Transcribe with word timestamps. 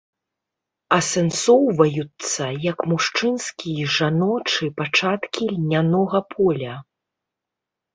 Асэнсоўваюцца 0.99 2.43
як 2.65 2.79
мужчынскі 2.95 3.69
і 3.85 3.89
жаночы 3.99 4.75
пачаткі 4.83 5.43
льнянога 5.55 6.29
поля. 6.37 6.75